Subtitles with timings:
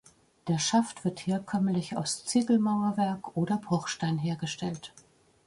[0.47, 4.93] Der Schaft wird herkömmlich aus Ziegelmauerwerk oder Bruchstein hergestellt.